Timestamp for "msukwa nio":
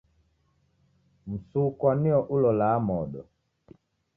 1.27-2.19